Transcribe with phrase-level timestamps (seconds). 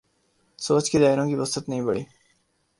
[0.59, 2.03] سوچ کے دائروں کی وسعت نہیں بڑھی۔